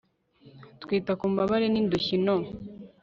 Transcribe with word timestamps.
kwita 0.85 1.11
ku 1.19 1.25
mbabare 1.31 1.67
n'indushyi 1.69 2.15
no 2.25 2.35